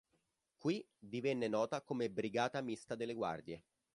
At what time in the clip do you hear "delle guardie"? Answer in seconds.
2.95-3.63